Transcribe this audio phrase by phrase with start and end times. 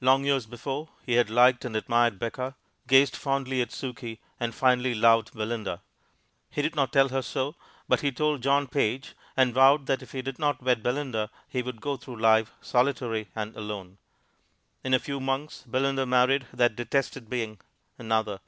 [0.00, 2.54] Long years before, he had liked and admired Becca,
[2.86, 5.82] gazed fondly at Sukey, and finally loved Belinda.
[6.48, 7.56] He did not tell her so,
[7.88, 11.62] but he told John Page, and vowed that if he did not wed Belinda he
[11.62, 13.98] would go through life solitary and alone.
[14.84, 17.58] In a few months Belinda married that detested being
[17.98, 18.38] another.